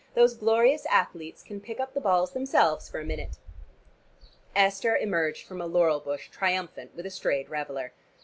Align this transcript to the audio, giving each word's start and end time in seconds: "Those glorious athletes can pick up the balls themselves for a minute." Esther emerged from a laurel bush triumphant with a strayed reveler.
"Those 0.15 0.33
glorious 0.33 0.87
athletes 0.87 1.43
can 1.43 1.61
pick 1.61 1.79
up 1.79 1.93
the 1.93 2.01
balls 2.01 2.31
themselves 2.31 2.89
for 2.89 2.99
a 2.99 3.05
minute." 3.05 3.37
Esther 4.55 4.97
emerged 4.97 5.45
from 5.45 5.61
a 5.61 5.67
laurel 5.67 5.99
bush 5.99 6.29
triumphant 6.31 6.95
with 6.95 7.05
a 7.05 7.11
strayed 7.11 7.49
reveler. 7.49 7.93